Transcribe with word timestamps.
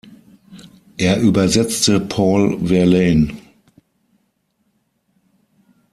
Er 0.97 1.21
übersetzte 1.21 1.99
Paul 1.99 2.57
Verlaine. 2.65 3.35